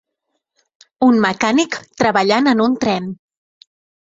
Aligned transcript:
Un 1.07 1.19
mecànic 1.25 1.77
treballant 2.03 2.51
en 2.55 2.65
un 2.71 2.79
tren. 2.87 3.13